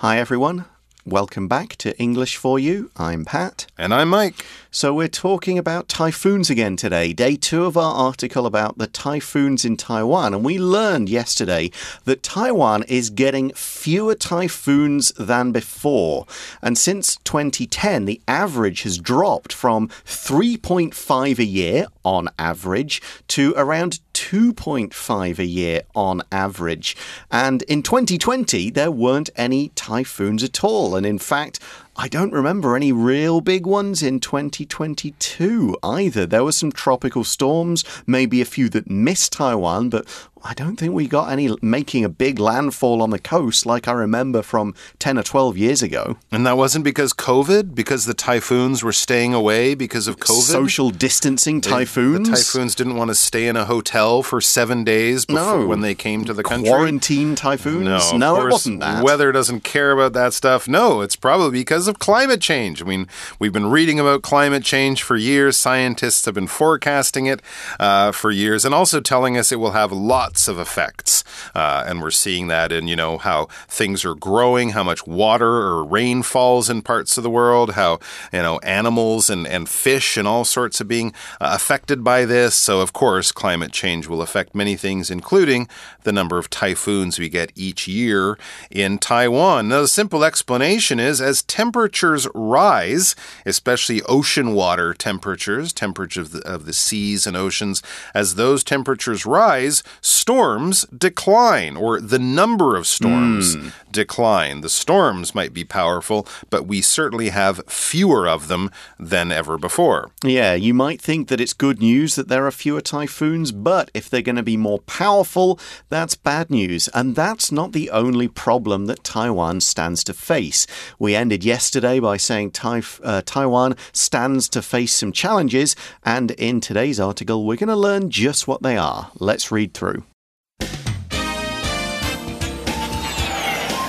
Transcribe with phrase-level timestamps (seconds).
[0.00, 0.64] Hi, everyone.
[1.04, 2.90] Welcome back to English for You.
[2.96, 3.66] I'm Pat.
[3.76, 4.46] And I'm Mike.
[4.72, 7.12] So, we're talking about typhoons again today.
[7.12, 10.32] Day two of our article about the typhoons in Taiwan.
[10.32, 11.72] And we learned yesterday
[12.04, 16.24] that Taiwan is getting fewer typhoons than before.
[16.62, 23.98] And since 2010, the average has dropped from 3.5 a year on average to around
[24.14, 26.96] 2.5 a year on average.
[27.32, 30.94] And in 2020, there weren't any typhoons at all.
[30.94, 31.58] And in fact,
[32.02, 36.24] I don't remember any real big ones in 2022 either.
[36.24, 40.08] There were some tropical storms, maybe a few that missed Taiwan, but
[40.42, 43.92] I don't think we got any making a big landfall on the coast like I
[43.92, 46.16] remember from 10 or 12 years ago.
[46.32, 50.42] And that wasn't because COVID, because the typhoons were staying away because of COVID?
[50.42, 52.28] Social distancing typhoons?
[52.28, 55.66] The, the typhoons didn't want to stay in a hotel for seven days before no.
[55.66, 56.68] when they came to the country.
[56.68, 57.84] Quarantine typhoons?
[57.84, 59.04] No, no it wasn't that.
[59.04, 60.66] Weather doesn't care about that stuff.
[60.66, 62.82] No, it's probably because of climate change.
[62.82, 65.56] I mean, we've been reading about climate change for years.
[65.56, 67.42] Scientists have been forecasting it
[67.78, 71.24] uh, for years and also telling us it will have lots of effects.
[71.54, 75.48] Uh, and we're seeing that in, you know, how things are growing, how much water
[75.48, 77.98] or rain falls in parts of the world, how,
[78.32, 82.54] you know, animals and, and fish and all sorts of being uh, affected by this.
[82.54, 85.68] So, of course, climate change will affect many things, including
[86.02, 88.38] the number of typhoons we get each year
[88.70, 89.68] in Taiwan.
[89.68, 96.40] Now, the simple explanation is as temperatures rise, especially ocean water temperatures, temperature of the,
[96.46, 97.82] of the seas and oceans,
[98.14, 99.82] as those temperatures rise,
[100.20, 103.72] storms decline, or the number of storms mm.
[103.90, 104.60] decline.
[104.60, 110.10] The storms might be powerful, but we certainly have fewer of them than ever before.
[110.22, 114.10] Yeah, you might think that it's good news that there are fewer typhoons, but if
[114.10, 116.88] they're going to be more powerful, that's bad news.
[116.92, 120.66] And that's not the only problem that Taiwan stands to face.
[120.98, 127.00] We ended yesterday by saying uh, Taiwan stands to face some challenges, and in today's
[127.00, 129.10] article, we're going to learn just what they are.
[129.18, 130.04] Let's read through.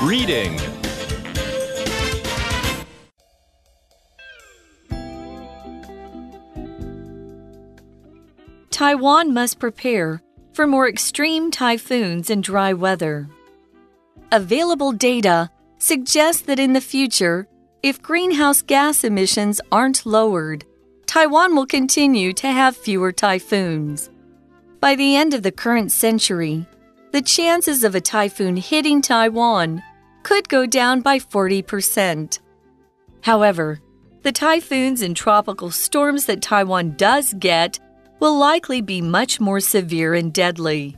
[0.02, 0.58] Reading
[8.72, 10.24] Taiwan must prepare
[10.54, 13.30] for more extreme typhoons and dry weather.
[14.32, 17.48] Available data suggests that in the future,
[17.84, 20.66] if greenhouse gas emissions aren't lowered,
[21.06, 24.10] Taiwan will continue to have fewer typhoons.
[24.80, 26.66] By the end of the current century,
[27.12, 29.84] the chances of a typhoon hitting Taiwan
[30.24, 32.40] could go down by 40%.
[33.22, 33.80] However,
[34.24, 37.80] the typhoons and tropical storms that Taiwan does get
[38.20, 40.96] will likely be much more severe and deadly.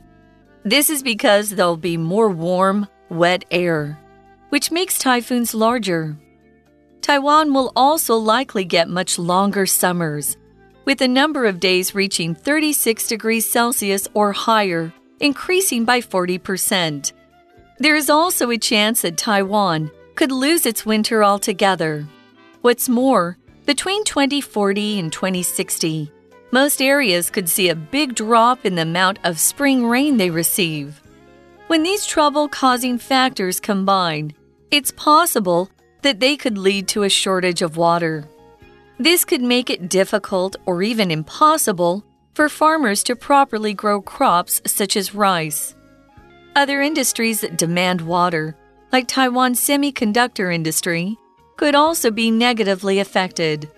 [0.62, 3.98] This is because there'll be more warm, wet air,
[4.50, 6.16] which makes typhoons larger.
[7.00, 10.36] Taiwan will also likely get much longer summers,
[10.84, 17.12] with the number of days reaching 36 degrees Celsius or higher, increasing by 40%.
[17.78, 22.06] There is also a chance that Taiwan could lose its winter altogether.
[22.62, 23.36] What's more,
[23.66, 26.12] between 2040 and 2060,
[26.52, 31.02] most areas could see a big drop in the amount of spring rain they receive.
[31.66, 34.34] When these trouble causing factors combine,
[34.70, 35.68] it's possible
[36.02, 38.28] that they could lead to a shortage of water.
[38.98, 42.04] This could make it difficult or even impossible
[42.34, 45.74] for farmers to properly grow crops such as rice.
[46.56, 48.56] Other industries that demand water,
[48.92, 51.18] like Taiwan's semiconductor industry,
[51.56, 53.68] could also be negatively affected.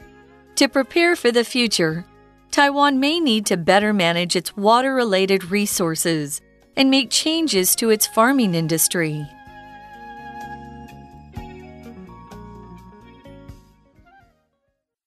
[0.56, 2.04] To prepare for the future,
[2.50, 6.40] Taiwan may need to better manage its water related resources
[6.76, 9.26] and make changes to its farming industry.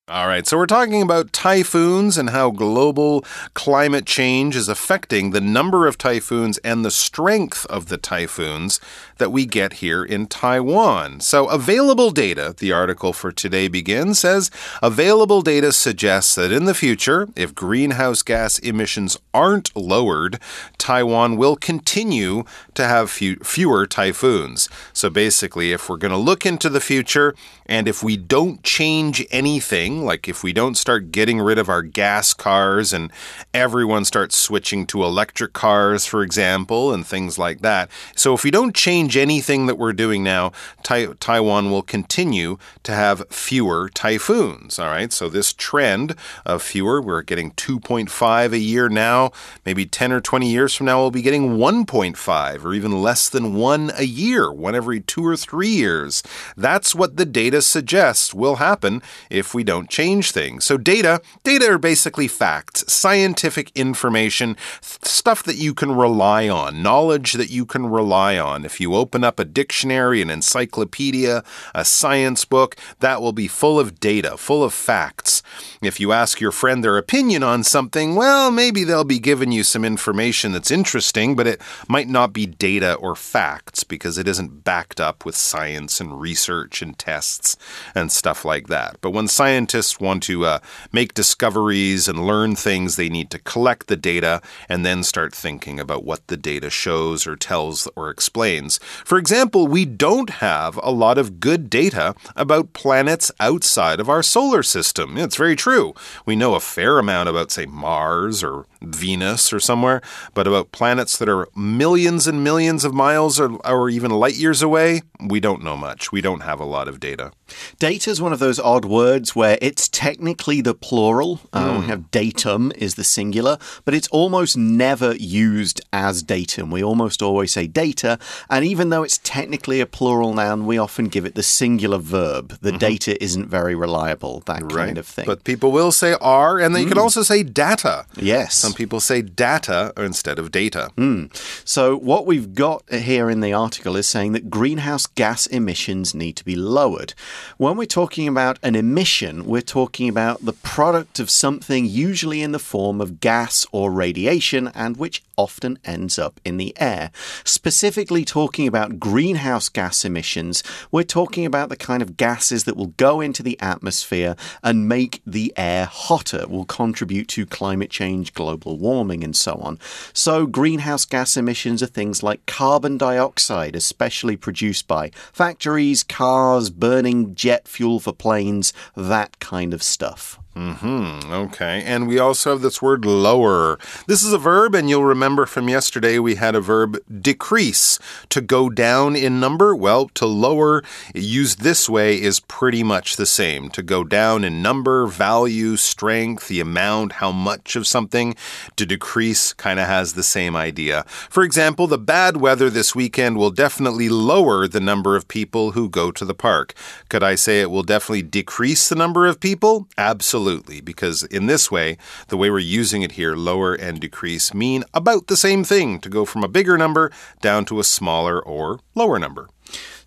[0.10, 5.42] All right, so we're talking about typhoons and how global climate change is affecting the
[5.42, 8.80] number of typhoons and the strength of the typhoons
[9.20, 11.20] that we get here in Taiwan.
[11.20, 14.50] So, available data, the article for today begins, says
[14.82, 20.40] available data suggests that in the future, if greenhouse gas emissions aren't lowered,
[20.80, 24.70] Taiwan will continue to have few, fewer typhoons.
[24.92, 27.36] So, basically, if we're going to look into the future
[27.68, 31.82] and if we don't change anything, like if we don't start getting rid of our
[31.82, 33.12] gas cars and
[33.54, 37.90] everyone starts switching to electric cars, for example, and things like that.
[38.16, 40.52] So if we don't change anything that we're doing now,
[40.84, 44.80] tai Taiwan will continue to have fewer typhoons.
[44.80, 45.12] All right.
[45.12, 46.16] So this trend
[46.46, 49.32] of fewer, we're getting 2.5 a year now.
[49.66, 53.56] Maybe 10 or 20 years from now, we'll be getting 1.5 or even less than
[53.56, 56.24] one a year, one every two or three years.
[56.56, 60.66] That's what the data suggests will happen if we don't change things.
[60.66, 67.34] So data, data are basically facts, scientific information, stuff that you can rely on, knowledge
[67.34, 68.66] that you can rely on.
[68.66, 71.44] If you open up a dictionary, an encyclopedia,
[71.74, 75.42] a science book, that will be full of data, full of facts.
[75.82, 79.64] If you ask your friend their opinion on something, well, maybe they'll be giving you
[79.64, 84.64] some information that's interesting, but it might not be data or facts because it isn't
[84.64, 87.56] backed up with science and research and tests
[87.96, 88.98] and stuff like that.
[89.02, 90.60] But when scientists want to uh,
[90.92, 95.80] make discoveries and learn things, they need to collect the data and then start thinking
[95.80, 98.80] about what the data shows or tells or explains.
[99.06, 104.22] For example, we don't have a lot of good data about planets outside of our
[104.24, 105.18] solar system.
[105.18, 105.94] It's very true.
[106.26, 110.02] We know a fair amount about, say, Mars or Venus or somewhere,
[110.34, 114.62] but about planets that are millions and millions of miles or, or even light years
[114.62, 116.12] away, we don't know much.
[116.12, 117.32] We don't have a lot of data.
[117.80, 121.42] Data is one of those odd words where it's technically the plural.
[121.54, 121.90] Uh, We hmm.
[121.90, 126.72] have datum is the singular, but it's almost never used as datum.
[126.72, 128.20] We almost always say data,
[128.50, 132.58] and even though it's technically a plural noun, we often give it the singular verb.
[132.62, 132.78] The mm-hmm.
[132.78, 135.26] data isn't very reliable, that kind of thing.
[135.26, 137.04] But people will say are, and then you can mm.
[137.04, 138.06] also say data.
[138.16, 138.56] yes.
[138.56, 140.92] Some people say data instead of data.
[140.98, 141.30] Mm.
[141.66, 146.36] So, what we've got here in the article is saying that greenhouse gas emissions need
[146.38, 147.14] to be lowered.
[147.58, 152.52] When we're talking about an emission, we're talking about the product of something usually in
[152.52, 157.12] the form of gas or radiation and which often ends up in the air.
[157.46, 162.94] Specifically, talking about greenhouse gas emissions, we're talking about the kind of gases that will
[162.98, 168.78] go into the atmosphere and make the air hotter, will contribute to climate change, global
[168.78, 169.80] warming, and so on.
[170.12, 177.29] So, greenhouse gas emissions are things like carbon dioxide, especially produced by factories, cars, burning
[177.30, 180.40] jet fuel for planes, that kind of stuff.
[180.56, 181.84] Hmm, okay.
[181.86, 183.78] And we also have this word lower.
[184.08, 187.98] This is a verb, and you'll remember from yesterday we had a verb decrease.
[188.30, 193.28] To go down in number, well, to lower, used this way, is pretty much the
[193.28, 193.70] same.
[193.70, 198.36] To go down in number, value, strength, the amount, how much of something.
[198.76, 201.04] To decrease kind of has the same idea.
[201.30, 205.90] For example, the bad weather this weekend will definitely lower the number of people who
[205.90, 206.74] go to the park.
[207.08, 209.88] Could I say it will definitely decrease the number of people?
[209.98, 210.39] Absolutely.
[210.40, 211.98] Absolutely, because in this way,
[212.30, 216.08] the way we're using it here, lower and decrease, mean about the same thing to
[216.08, 219.50] go from a bigger number down to a smaller or lower number.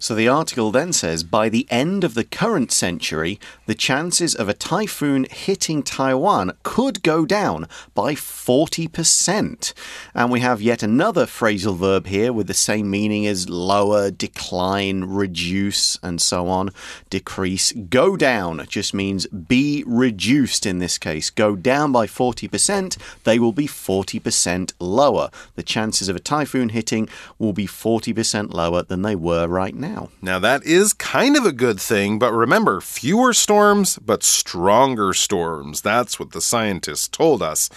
[0.02, 4.48] So the article then says by the end of the current century, the chances of
[4.48, 9.72] a typhoon hitting Taiwan could go down by 40%.
[10.12, 15.04] And we have yet another phrasal verb here with the same meaning as lower, decline,
[15.04, 16.70] reduce, and so on.
[17.08, 17.70] Decrease.
[17.70, 21.30] Go down just means be reduced in this case.
[21.30, 25.30] Go down by 40%, they will be 40% lower.
[25.54, 27.08] The chances of a typhoon hitting
[27.38, 29.91] will be 40% lower than they were right now.
[30.22, 35.82] Now, that is kind of a good thing, but remember fewer storms, but stronger storms.
[35.82, 37.68] That's what the scientists told us.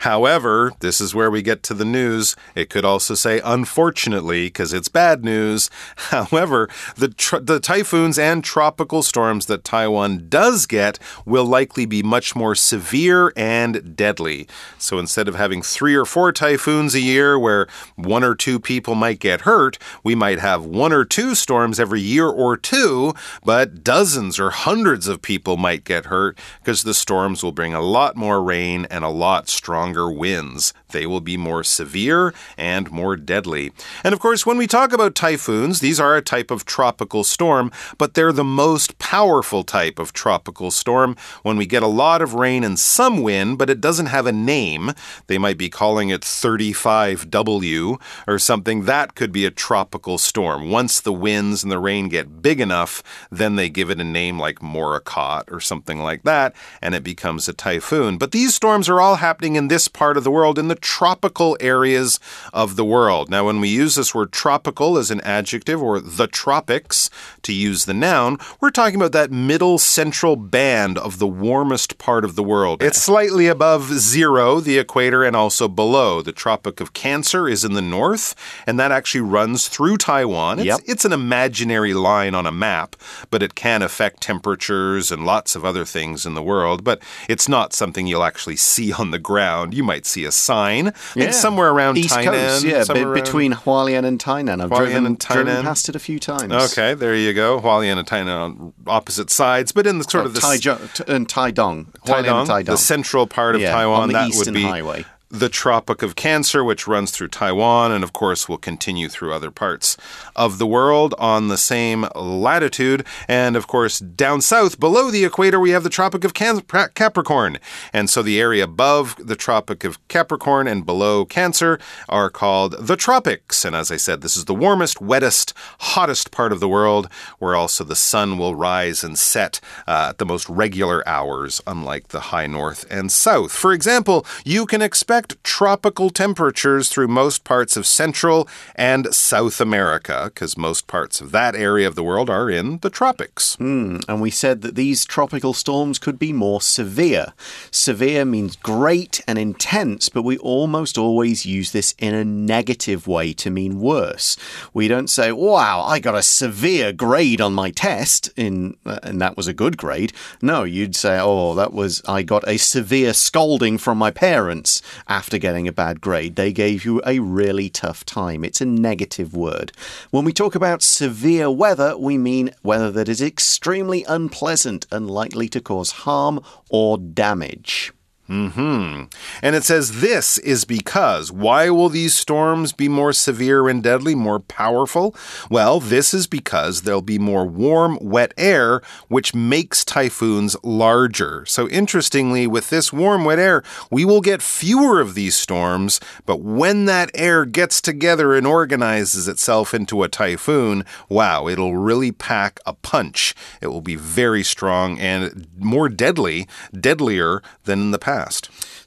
[0.00, 2.36] However, this is where we get to the news.
[2.54, 5.70] It could also say unfortunately, because it's bad news.
[5.96, 12.36] However, the, the typhoons and tropical storms that Taiwan does get will likely be much
[12.36, 14.46] more severe and deadly.
[14.78, 18.94] So instead of having three or four typhoons a year where one or two people
[18.94, 23.14] might get hurt, we might have one or two storms every year or two,
[23.44, 27.80] but dozens or hundreds of people might get hurt because the storms will bring a
[27.80, 30.72] lot more rain and a lot stronger winds.
[30.92, 33.72] They will be more severe and more deadly.
[34.04, 37.72] And of course, when we talk about typhoons, these are a type of tropical storm,
[37.98, 41.16] but they're the most powerful type of tropical storm.
[41.42, 44.32] When we get a lot of rain and some wind, but it doesn't have a
[44.32, 44.92] name,
[45.26, 48.84] they might be calling it 35W or something.
[48.84, 50.70] That could be a tropical storm.
[50.70, 54.38] Once the winds and the rain get big enough, then they give it a name
[54.38, 58.18] like Morakot or something like that, and it becomes a typhoon.
[58.18, 61.56] But these storms are all happening in this part of the world, in the tropical
[61.60, 62.20] areas
[62.52, 63.30] of the world.
[63.30, 67.08] Now, when we use this word tropical as an adjective or the tropics
[67.42, 72.24] to use the noun, we're talking about that middle central band of the warmest part
[72.24, 72.82] of the world.
[72.82, 76.20] It's slightly above zero, the equator, and also below.
[76.22, 78.34] The Tropic of Cancer is in the north,
[78.66, 80.58] and that actually runs through Taiwan.
[80.58, 80.80] It's, Yep.
[80.86, 82.96] it's an imaginary line on a map,
[83.30, 86.82] but it can affect temperatures and lots of other things in the world.
[86.84, 89.74] But it's not something you'll actually see on the ground.
[89.74, 92.24] You might see a sign, I think somewhere around East Tainan.
[92.60, 94.62] Coast, yeah, be- between Hualien and Tainan.
[94.62, 96.52] I've Hualien driven, and driven past it a few times.
[96.52, 97.60] Okay, there you go.
[97.60, 101.04] Hualien and Tainan on opposite sides, but in the sort Oh, of the Taijo- t-
[101.12, 101.86] and Taidong.
[102.06, 102.66] Hualien and Taidong, Taidong.
[102.66, 105.04] the central part of Yeah, Taiwan, that would be Highway.
[105.32, 109.50] The Tropic of Cancer, which runs through Taiwan and, of course, will continue through other
[109.50, 109.96] parts
[110.36, 113.06] of the world on the same latitude.
[113.26, 116.60] And, of course, down south, below the equator, we have the Tropic of Can-
[116.94, 117.58] Capricorn.
[117.94, 122.96] And so the area above the Tropic of Capricorn and below Cancer are called the
[122.96, 123.64] tropics.
[123.64, 127.08] And as I said, this is the warmest, wettest, hottest part of the world,
[127.38, 132.08] where also the sun will rise and set uh, at the most regular hours, unlike
[132.08, 133.52] the high north and south.
[133.52, 140.22] For example, you can expect tropical temperatures through most parts of Central and South America,
[140.26, 143.54] because most parts of that area of the world are in the tropics.
[143.56, 147.32] Hmm, and we said that these tropical storms could be more severe.
[147.70, 153.32] Severe means great and intense, but we almost always use this in a negative way
[153.34, 154.36] to mean worse.
[154.72, 159.20] We don't say, "Wow, I got a severe grade on my test," in uh, and
[159.20, 160.12] that was a good grade.
[160.40, 165.36] No, you'd say, "Oh, that was I got a severe scolding from my parents after
[165.36, 166.36] getting a bad grade.
[166.36, 169.68] They gave you a really tough time." It's a negative word.
[170.10, 175.48] When we talk about severe weather, we mean weather that is extremely unpleasant and likely
[175.50, 176.40] to cause harm
[176.70, 177.92] or damage.
[178.28, 179.04] Mm-hmm.
[179.42, 181.32] And it says this is because.
[181.32, 185.14] Why will these storms be more severe and deadly, more powerful?
[185.50, 191.44] Well, this is because there'll be more warm, wet air, which makes typhoons larger.
[191.46, 196.40] So, interestingly, with this warm, wet air, we will get fewer of these storms, but
[196.40, 202.60] when that air gets together and organizes itself into a typhoon, wow, it'll really pack
[202.64, 203.34] a punch.
[203.60, 208.11] It will be very strong and more deadly, deadlier than in the past.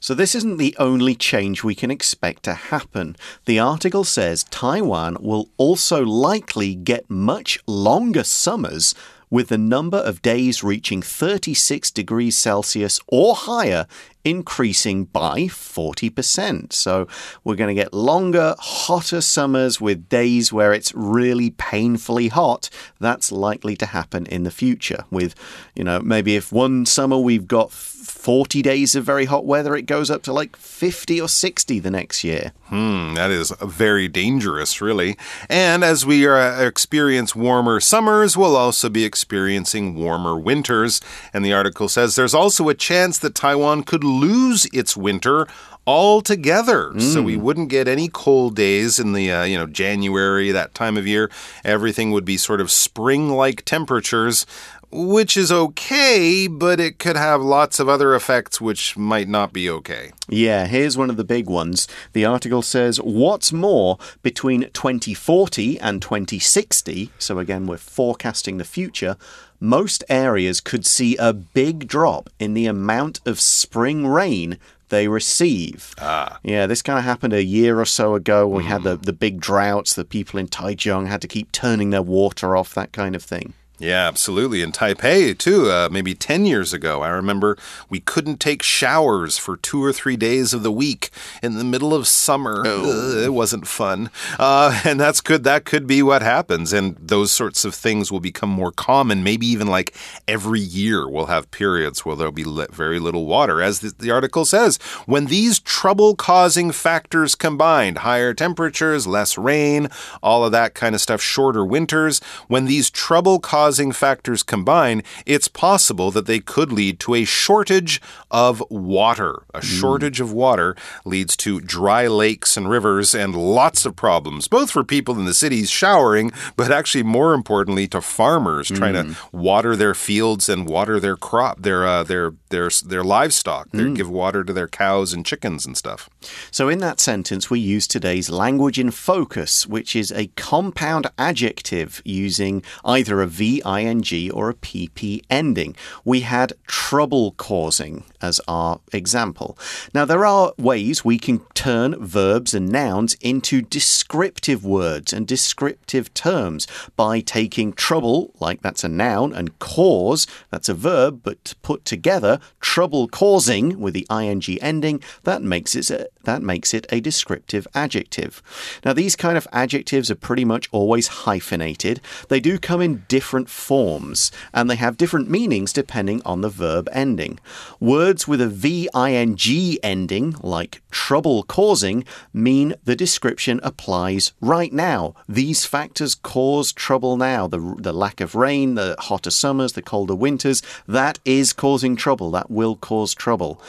[0.00, 3.16] So, this isn't the only change we can expect to happen.
[3.44, 8.94] The article says Taiwan will also likely get much longer summers,
[9.30, 13.86] with the number of days reaching 36 degrees Celsius or higher
[14.26, 16.72] increasing by 40%.
[16.72, 17.06] So,
[17.44, 22.68] we're going to get longer, hotter summers with days where it's really painfully hot.
[22.98, 25.04] That's likely to happen in the future.
[25.10, 25.34] With,
[25.74, 29.82] you know, maybe if one summer we've got 40 days of very hot weather, it
[29.82, 32.52] goes up to like 50 or 60 the next year.
[32.64, 35.16] Hmm, that is very dangerous, really.
[35.48, 41.00] And as we uh, experience warmer summers, we'll also be experiencing warmer winters.
[41.32, 45.46] And the article says there's also a chance that Taiwan could lose its winter
[45.86, 46.98] altogether.
[46.98, 50.96] So we wouldn't get any cold days in the uh, you know January that time
[50.96, 51.30] of year.
[51.64, 54.46] Everything would be sort of spring-like temperatures.
[54.92, 59.68] Which is okay, but it could have lots of other effects which might not be
[59.68, 60.12] okay.
[60.28, 61.88] Yeah, here's one of the big ones.
[62.12, 69.16] The article says, What's more, between 2040 and 2060, so again, we're forecasting the future,
[69.60, 74.58] most areas could see a big drop in the amount of spring rain
[74.88, 75.94] they receive.
[75.98, 76.38] Ah.
[76.42, 78.46] Yeah, this kind of happened a year or so ago.
[78.46, 82.02] We had the, the big droughts, the people in Taichung had to keep turning their
[82.02, 83.54] water off, that kind of thing.
[83.78, 84.62] Yeah, absolutely.
[84.62, 87.58] In Taipei, too, uh, maybe 10 years ago, I remember
[87.90, 91.10] we couldn't take showers for two or three days of the week
[91.42, 92.62] in the middle of summer.
[92.66, 94.10] Ugh, it wasn't fun.
[94.38, 95.44] Uh, and that's good.
[95.44, 96.72] That could be what happens.
[96.72, 99.22] And those sorts of things will become more common.
[99.22, 99.94] Maybe even like
[100.26, 103.60] every year we'll have periods where there'll be very little water.
[103.60, 109.88] As the, the article says, when these trouble causing factors combined, higher temperatures, less rain,
[110.22, 115.48] all of that kind of stuff, shorter winters, when these trouble causing factors combine, it's
[115.48, 119.42] possible that they could lead to a shortage of water.
[119.54, 119.66] A hmm.
[119.66, 124.84] shortage of water leads to dry lakes and rivers and lots of problems, both for
[124.84, 129.36] people in the cities showering, but actually more importantly to farmers trying to hmm.
[129.36, 133.70] water their fields and water their crop, their uh, their their their livestock.
[133.70, 133.94] They hmm.
[133.94, 136.08] give water to their cows and chickens and stuff.
[136.50, 142.02] So, in that sentence, we use today's language in focus, which is a compound adjective
[142.04, 145.76] using either a V VING or a PP ending.
[146.04, 149.58] We had trouble causing as our example.
[149.94, 156.12] Now, there are ways we can turn verbs and nouns into descriptive words and descriptive
[156.14, 161.84] terms by taking trouble, like that's a noun, and cause, that's a verb, but put
[161.84, 167.00] together, trouble causing with the ing ending, that makes it a, that makes it a
[167.00, 168.42] descriptive adjective.
[168.84, 172.00] Now, these kind of adjectives are pretty much always hyphenated.
[172.28, 176.88] They do come in different forms, and they have different meanings depending on the verb
[176.92, 177.38] ending.
[177.80, 185.14] Words with a V-I-N-G ending, like trouble causing, mean the description applies right now.
[185.28, 187.46] These factors cause trouble now.
[187.46, 192.30] The, the lack of rain, the hotter summers, the colder winters, that is causing trouble.
[192.30, 193.60] That will cause trouble.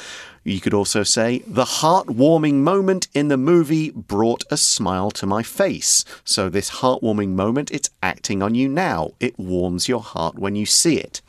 [0.48, 5.44] You could also say, the heartwarming moment in the movie brought a smile to my
[5.44, 6.06] face.
[6.24, 9.12] So, this heartwarming moment, it's acting on you now.
[9.20, 11.22] It warms your heart when you see it.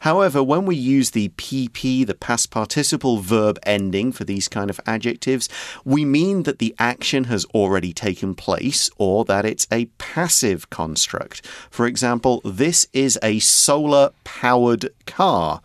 [0.00, 4.80] However, when we use the PP, the past participle verb ending for these kind of
[4.86, 5.50] adjectives,
[5.84, 11.46] we mean that the action has already taken place or that it's a passive construct.
[11.70, 15.60] For example, this is a solar powered car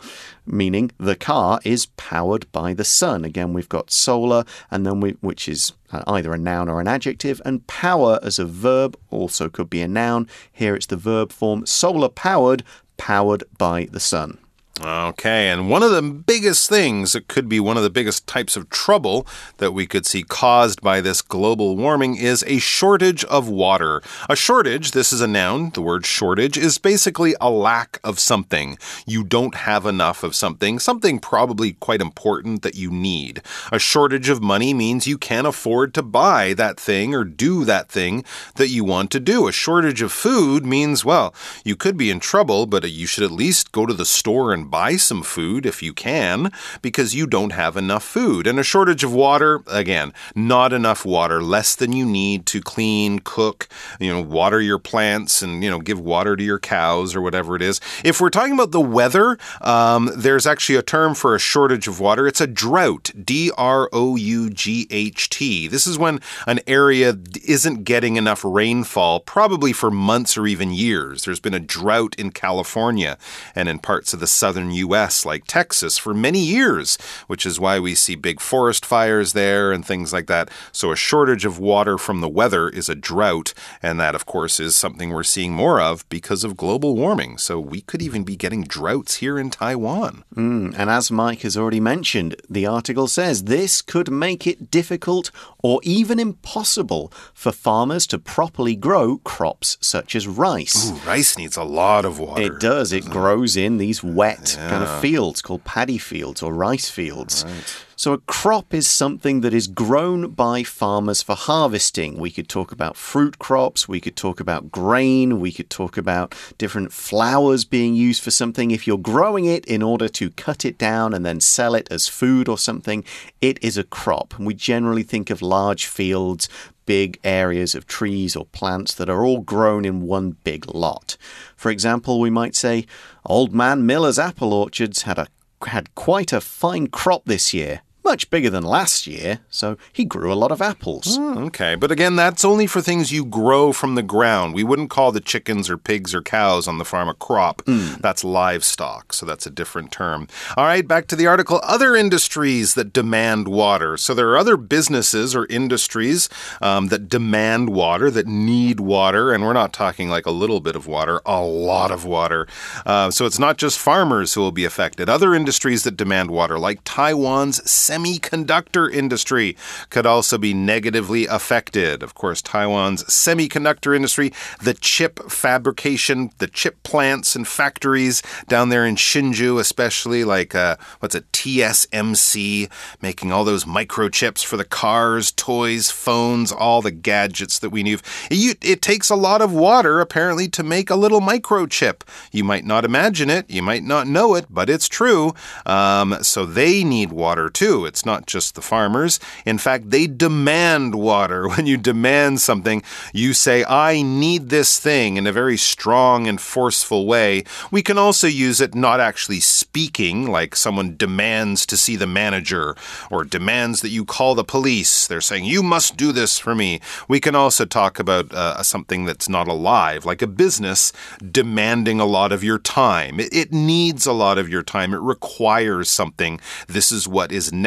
[0.47, 3.25] meaning the car is powered by the sun.
[3.25, 6.87] Again, we've got solar, and then we, which is uh, either a noun or an
[6.87, 10.27] adjective, and power as a verb also could be a noun.
[10.51, 12.63] Here it's the verb form solar powered,
[12.97, 14.39] powered by the sun.
[14.79, 18.55] Okay, and one of the biggest things that could be one of the biggest types
[18.55, 19.25] of trouble
[19.57, 24.03] that we could see caused by this global warming is a shortage of water.
[24.29, 28.77] A shortage, this is a noun, the word shortage, is basically a lack of something.
[29.07, 33.41] You don't have enough of something, something probably quite important that you need.
[33.71, 37.89] A shortage of money means you can't afford to buy that thing or do that
[37.89, 38.23] thing
[38.55, 39.47] that you want to do.
[39.47, 41.33] A shortage of food means, well,
[41.65, 44.66] you could be in trouble, but you should at least go to the store and
[44.69, 48.47] buy some food if you can because you don't have enough food.
[48.47, 53.19] And a shortage of water, again, not enough water, less than you need to clean,
[53.19, 53.67] cook,
[53.99, 57.55] you know, water your plants and, you know, give water to your cows or whatever
[57.55, 57.79] it is.
[58.03, 61.99] If we're talking about the weather, um, there's actually a term for a shortage of
[61.99, 62.27] water.
[62.27, 65.67] It's a drought, D R O U G H T.
[65.67, 71.23] This is when an area isn't getting enough rainfall, probably for months or even years.
[71.23, 73.17] There's been a drought in California
[73.55, 76.97] and in parts of the southern southern U.S., like Texas, for many years,
[77.27, 80.49] which is why we see big forest fires there and things like that.
[80.71, 84.59] So, a shortage of water from the weather is a drought, and that, of course,
[84.59, 87.37] is something we're seeing more of because of global warming.
[87.37, 90.23] So, we could even be getting droughts here in Taiwan.
[90.35, 95.29] Mm, and as Mike has already mentioned, the article says this could make it difficult
[95.59, 100.89] or even impossible for farmers to properly grow crops such as rice.
[100.89, 102.41] Ooh, rice needs a lot of water.
[102.41, 102.91] It does.
[102.91, 104.69] It grows in these wet yeah.
[104.69, 107.43] kind of fields called paddy fields or rice fields.
[107.45, 107.85] Right.
[107.99, 112.19] So, a crop is something that is grown by farmers for harvesting.
[112.19, 116.35] We could talk about fruit crops, we could talk about grain, we could talk about
[116.59, 118.69] different flowers being used for something.
[118.69, 122.07] If you're growing it in order to cut it down and then sell it as
[122.07, 123.03] food or something,
[123.41, 124.35] it is a crop.
[124.37, 126.47] And we generally think of large fields,
[126.85, 131.17] big areas of trees or plants that are all grown in one big lot.
[131.55, 132.85] For example, we might say,
[133.25, 135.25] Old Man Miller's apple orchards had a
[135.65, 140.31] had quite a fine crop this year much bigger than last year, so he grew
[140.31, 141.17] a lot of apples.
[141.17, 144.53] Mm, okay, but again, that's only for things you grow from the ground.
[144.53, 147.61] We wouldn't call the chickens or pigs or cows on the farm a crop.
[147.65, 147.99] Mm.
[147.99, 150.29] That's livestock, so that's a different term.
[150.55, 151.59] All right, back to the article.
[151.63, 153.97] Other industries that demand water.
[153.97, 156.29] So there are other businesses or industries
[156.61, 160.77] um, that demand water, that need water, and we're not talking like a little bit
[160.77, 162.47] of water, a lot of water.
[162.85, 165.09] Uh, so it's not just farmers who will be affected.
[165.09, 169.57] Other industries that demand water, like Taiwan's semiconductor industry
[169.89, 172.03] could also be negatively affected.
[172.03, 174.31] Of course, Taiwan's semiconductor industry,
[174.61, 180.77] the chip fabrication, the chip plants and factories down there in Hsinchu, especially like uh,
[180.99, 182.69] what's it, TSMC,
[183.01, 188.01] making all those microchips for the cars, toys, phones, all the gadgets that we need.
[188.29, 192.01] It, it takes a lot of water, apparently, to make a little microchip.
[192.31, 195.33] You might not imagine it, you might not know it, but it's true.
[195.65, 197.85] Um, so they need water too.
[197.87, 199.19] It's not just the farmers.
[199.45, 201.47] In fact, they demand water.
[201.57, 206.39] When you demand something, you say, I need this thing in a very strong and
[206.39, 207.45] forceful way.
[207.71, 212.75] We can also use it not actually speaking, like someone demands to see the manager
[213.09, 215.07] or demands that you call the police.
[215.07, 216.79] They're saying, You must do this for me.
[217.07, 220.93] We can also talk about uh, something that's not alive, like a business
[221.31, 223.19] demanding a lot of your time.
[223.19, 226.39] It, needs a lot of your time, it requires something.
[226.67, 227.66] This is what is necessary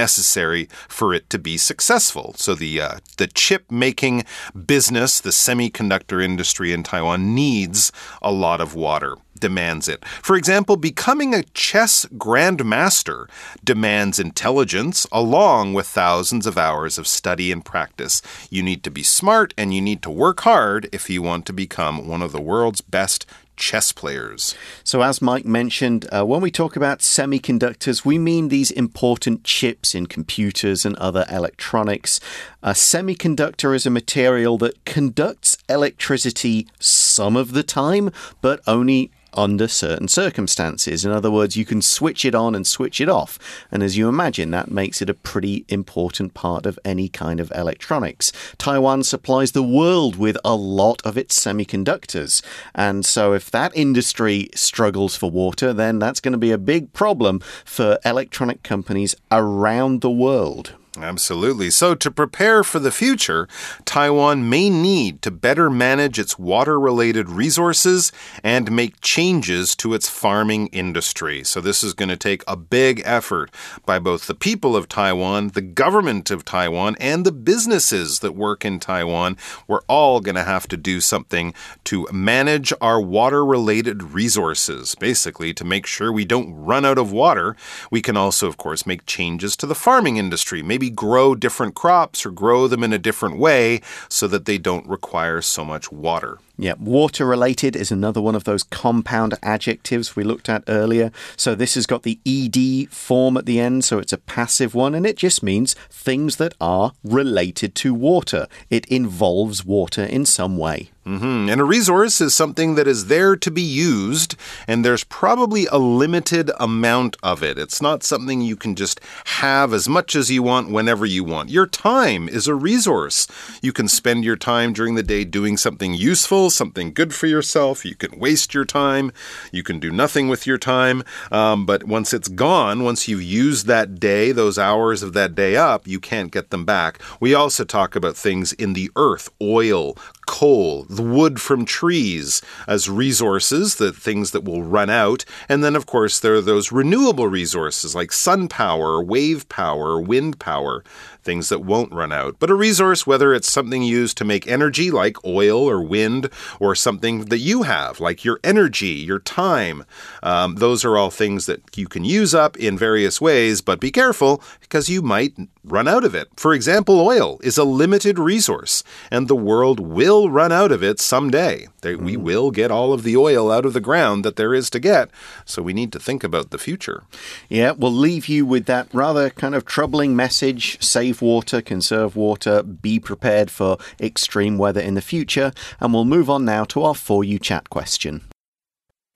[0.88, 2.34] for it to be successful.
[2.36, 4.24] So the, uh, the chip making
[4.66, 10.04] business, the semiconductor industry in Taiwan, needs a lot of water demands it.
[10.22, 13.28] For example, becoming a chess grandmaster
[13.64, 18.22] demands intelligence along with thousands of hours of study and practice.
[18.50, 21.52] You need to be smart and you need to work hard if you want to
[21.52, 23.26] become one of the world's best
[23.60, 24.56] chess players.
[24.82, 29.94] So, as Mike mentioned, uh, when we talk about semiconductors, we mean these important chips
[29.94, 32.18] in computers and other electronics.
[32.62, 39.68] A semiconductor is a material that conducts electricity some of the time, but only under
[39.68, 41.04] certain circumstances.
[41.04, 43.38] In other words, you can switch it on and switch it off.
[43.70, 47.52] And as you imagine, that makes it a pretty important part of any kind of
[47.54, 48.32] electronics.
[48.58, 52.42] Taiwan supplies the world with a lot of its semiconductors.
[52.74, 56.92] And so if that industry struggles for water, then that's going to be a big
[56.92, 60.74] problem for electronic companies around the world.
[60.98, 61.70] Absolutely.
[61.70, 63.46] So, to prepare for the future,
[63.84, 68.10] Taiwan may need to better manage its water related resources
[68.42, 71.44] and make changes to its farming industry.
[71.44, 73.52] So, this is going to take a big effort
[73.86, 78.64] by both the people of Taiwan, the government of Taiwan, and the businesses that work
[78.64, 79.36] in Taiwan.
[79.68, 85.54] We're all going to have to do something to manage our water related resources, basically,
[85.54, 87.54] to make sure we don't run out of water.
[87.92, 90.64] We can also, of course, make changes to the farming industry.
[90.64, 94.56] Maybe maybe grow different crops or grow them in a different way so that they
[94.56, 96.38] don't require so much water.
[96.56, 101.10] Yeah, water related is another one of those compound adjectives we looked at earlier.
[101.36, 104.94] So this has got the ed form at the end, so it's a passive one,
[104.94, 108.46] and it just means things that are related to water.
[108.70, 110.90] It involves water in some way.
[111.06, 111.50] Mm -hmm.
[111.50, 114.36] And a resource is something that is there to be used,
[114.68, 117.58] and there's probably a limited amount of it.
[117.58, 121.48] It's not something you can just have as much as you want whenever you want.
[121.50, 123.26] Your time is a resource.
[123.62, 127.84] You can spend your time during the day doing something useful, something good for yourself.
[127.84, 129.10] You can waste your time.
[129.52, 131.02] You can do nothing with your time.
[131.32, 135.56] Um, but once it's gone, once you've used that day, those hours of that day
[135.56, 137.00] up, you can't get them back.
[137.20, 142.90] We also talk about things in the earth oil, coal, the wood from trees as
[142.90, 145.24] resources, the things that will run out.
[145.48, 150.38] And then, of course, there are those renewable resources like sun power, wave power, wind
[150.40, 150.82] power
[151.22, 152.36] things that won't run out.
[152.38, 156.74] But a resource, whether it's something used to make energy like oil or wind, or
[156.74, 159.84] something that you have like your energy, your time,
[160.22, 163.90] um, those are all things that you can use up in various ways, but be
[163.90, 166.28] careful because you might run out of it.
[166.36, 171.00] For example, oil is a limited resource, and the world will run out of it
[171.00, 171.68] someday.
[171.82, 171.94] They.
[172.00, 174.80] We will get all of the oil out of the ground that there is to
[174.80, 175.10] get,
[175.44, 177.02] so we need to think about the future.
[177.48, 182.62] Yeah, we'll leave you with that rather kind of troubling message save water, conserve water,
[182.62, 186.94] be prepared for extreme weather in the future, and we'll move on now to our
[186.94, 188.22] For You Chat question.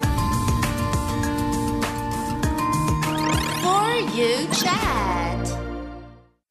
[0.00, 0.10] For
[4.14, 5.58] You Chat.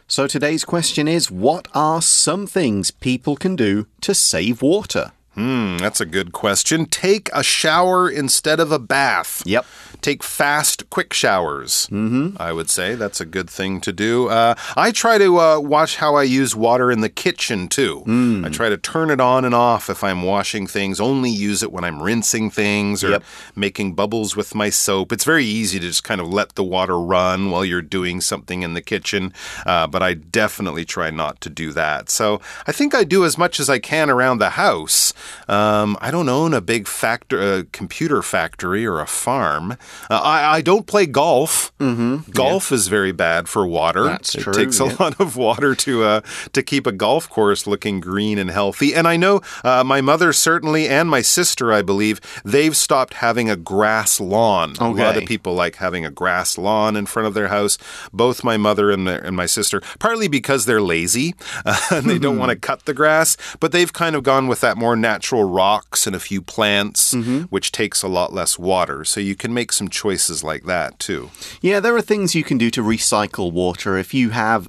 [0.08, 5.12] So today's question is What are some things people can do to save water?
[5.36, 6.86] Hmm, that's a good question.
[6.86, 9.41] Take a shower instead of a bath.
[9.46, 9.65] Yep.
[10.02, 11.88] Take fast, quick showers.
[11.89, 12.50] Mm -hmm.
[12.50, 14.28] I would say that's a good thing to do.
[14.30, 18.04] Uh, I try to uh, watch how I use water in the kitchen too.
[18.06, 18.46] Mm.
[18.46, 21.00] I try to turn it on and off if I'm washing things.
[21.00, 23.24] Only use it when I'm rinsing things or yep.
[23.56, 25.12] making bubbles with my soap.
[25.12, 28.63] It's very easy to just kind of let the water run while you're doing something
[28.63, 29.34] in the kitchen.
[29.65, 32.10] Uh, but I definitely try not to do that.
[32.10, 35.13] So I think I do as much as I can around the house.
[35.48, 39.72] Um, I don't own a big factor, a computer factory or a farm.
[40.10, 41.72] Uh, I, I, don't play golf.
[41.80, 42.34] Mm -hmm.
[42.34, 42.80] Golf yeah.
[42.80, 44.04] is very bad for water.
[44.04, 44.54] That's it true.
[44.54, 48.52] takes a lot of water to uh, to keep a golf course looking green and
[48.52, 48.96] healthy.
[48.96, 53.50] And I know uh, my mother certainly, and my sister, I believe, they've stopped having
[53.50, 54.70] a grass lawn.
[54.80, 55.02] Okay.
[55.02, 57.78] A lot of people like having a grass lawn in front of their house.
[58.12, 61.34] Both my mother and, the, and my sister, partly because they're lazy
[61.92, 64.78] and they don't want to cut the grass, but they've kind of gone with that
[64.78, 67.47] more natural rocks and a few plants, mm -hmm.
[67.49, 69.06] which takes a lot less water.
[69.06, 71.30] So you can make some choices like that too.
[71.62, 73.97] Yeah, there are things you can do to recycle water.
[73.97, 74.67] If you have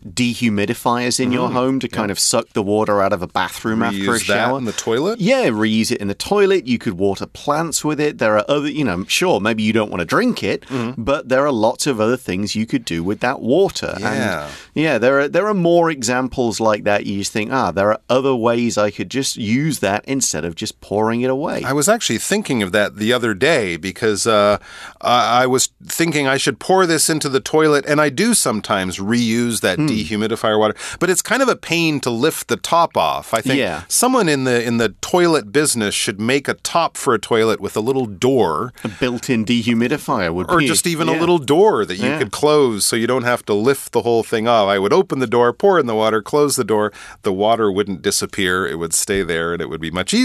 [0.48, 3.98] dehumidifiers in your home to kind of suck the water out of a bathroom after
[3.98, 4.58] a Mm, Reuse that shower.
[4.58, 5.20] in the toilet.
[5.20, 6.66] Yeah, reuse it in the toilet.
[6.66, 8.18] You could water plants with it.
[8.18, 11.02] There are other, you know, sure, maybe you don't want to drink it, Mm-hmm.
[11.02, 13.94] but there are lots of other things you could do with that water.
[14.00, 14.44] Yeah.
[14.44, 17.06] And yeah, there are there are more examples like that.
[17.06, 20.54] You just think, ah, there are other ways I could just use that instead of
[20.56, 21.62] just pouring it away.
[21.62, 24.58] I was actually thinking of that the other day because uh,
[25.00, 28.98] I I was thinking I should pour this into the toilet, and I do sometimes
[28.98, 29.86] reuse that Hmm.
[29.86, 33.34] dehumidifier water, but it's kind of a pain to lift the top off.
[33.34, 33.82] I think Yeah.
[33.88, 37.76] someone in the in the toilet business should make a top for a toilet with
[37.76, 38.72] a little door.
[38.84, 42.18] a built-in dehumidifier would Or be just even a little door that you Yeah.
[42.18, 44.68] could close so you don't have to lift the whole thing off.
[44.68, 46.92] I would open the door, pour in the water, close the door.
[47.22, 48.66] The water wouldn't disappear.
[48.66, 50.23] It would stay there and it would be much easier.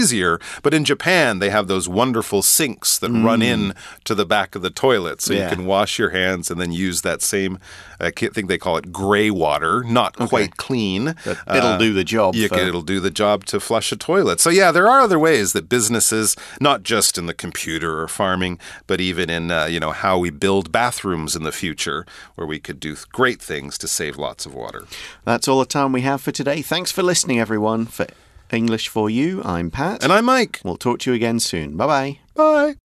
[0.62, 4.62] But in Japan, they have those wonderful sinks that run in to the back of
[4.62, 5.20] the toilet.
[5.20, 5.36] So Mm.
[5.36, 5.50] Yeah.
[5.50, 7.58] you can wash your hands and then use that same,
[8.00, 11.14] I think they call it gray water, not quite clean.
[11.24, 14.40] But it'll do the job for- can, it'll do the job to flush a toilet.
[14.40, 18.58] So yeah, there are other ways that businesses, not just in the computer or farming,
[18.86, 22.58] but even in uh, you know how we build bathrooms in the future, where we
[22.58, 24.84] could do great things to save lots of water.
[25.24, 26.62] That's all the time we have for today.
[26.62, 27.86] Thanks for listening, everyone.
[27.86, 28.06] For
[28.52, 30.02] English for You, I'm Pat.
[30.02, 30.60] And I'm Mike.
[30.64, 31.76] We'll talk to you again soon.
[31.76, 32.18] Bye bye.
[32.34, 32.76] Bye.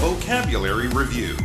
[0.00, 1.36] Vocabulary review.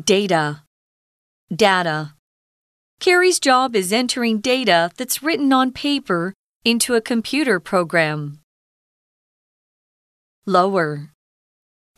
[0.00, 0.62] Data.
[1.54, 2.14] Data.
[2.98, 8.40] Carrie's job is entering data that's written on paper into a computer program.
[10.46, 11.10] Lower.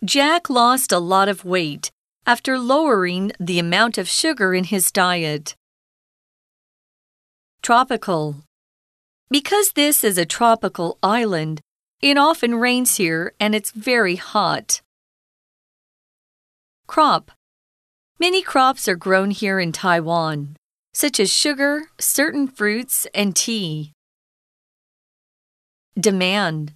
[0.04, 1.90] Jack lost a lot of weight
[2.26, 5.54] after lowering the amount of sugar in his diet.
[7.62, 8.36] Tropical.
[9.30, 11.60] Because this is a tropical island,
[12.00, 14.80] it often rains here and it's very hot.
[16.86, 17.30] Crop.
[18.18, 20.56] Many crops are grown here in Taiwan,
[20.92, 23.92] such as sugar, certain fruits, and tea.
[25.98, 26.72] Demand.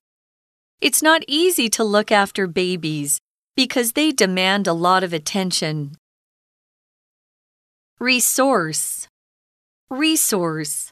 [0.80, 3.20] It's not easy to look after babies
[3.57, 5.95] because they demand a lot of attention.
[7.99, 9.07] Resource.
[9.89, 10.91] Resource.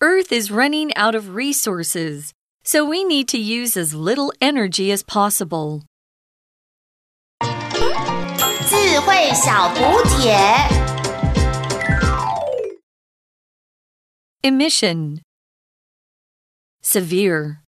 [0.00, 2.32] Earth is running out of resources,
[2.64, 5.84] so we need to use as little energy as possible.
[8.68, 10.36] 智慧小补帖。
[14.42, 15.20] Emission
[16.82, 17.62] Severe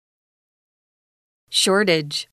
[1.49, 2.27] Shortage